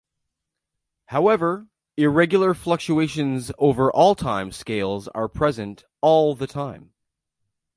[1.09, 6.95] However, irregular fluctuations over all time scales are present all the time.